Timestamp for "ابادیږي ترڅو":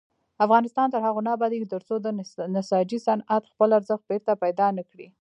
1.37-1.95